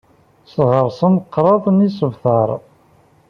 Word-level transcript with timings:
Sɣersen 0.53 1.15
kraḍ 1.33 1.63
n 1.71 1.85
yisebtar. 1.85 2.49